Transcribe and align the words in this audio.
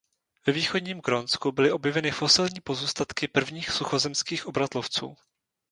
Ve 0.47 0.53
východním 0.53 0.99
Grónsku 1.01 1.51
byly 1.51 1.71
objeveny 1.71 2.11
fosilní 2.11 2.59
pozůstatky 2.63 3.27
prvních 3.27 3.71
suchozemských 3.71 4.47
obratlovců. 4.47 5.15